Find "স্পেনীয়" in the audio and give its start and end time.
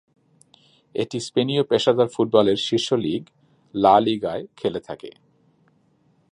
1.19-1.63